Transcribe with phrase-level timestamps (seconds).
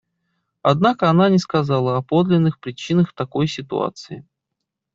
[0.63, 4.25] Однако она не сказала о подлинных причинах такой ситуации.